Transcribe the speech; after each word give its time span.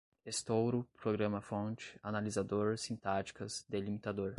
estouro, 0.25 0.87
programa-fonte, 0.95 1.99
analisador, 2.01 2.75
sintáticas, 2.77 3.63
delimitador 3.69 4.29